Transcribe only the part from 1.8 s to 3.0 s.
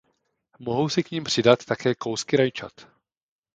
kousky rajčat.